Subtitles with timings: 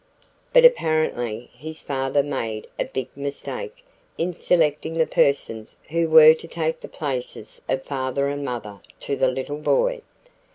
[0.51, 3.85] "But apparently his father made a big mistake
[4.17, 9.15] in selecting the persons who were to take the places of father and mother to
[9.15, 10.01] the little boy.